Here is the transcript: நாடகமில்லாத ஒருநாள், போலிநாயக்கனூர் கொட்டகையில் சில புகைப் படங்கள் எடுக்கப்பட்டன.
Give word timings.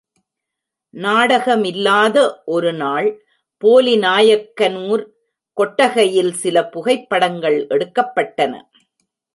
நாடகமில்லாத 0.93 2.43
ஒருநாள், 2.45 3.23
போலிநாயக்கனூர் 3.63 5.05
கொட்டகையில் 5.53 6.33
சில 6.33 6.69
புகைப் 6.69 7.09
படங்கள் 7.09 7.67
எடுக்கப்பட்டன. 7.67 8.61